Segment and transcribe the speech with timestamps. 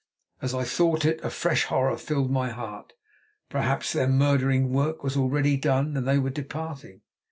[0.41, 2.93] As I thought it, a fresh horror filled my heart;
[3.51, 7.01] perhaps their murdering work was already done and they were departing.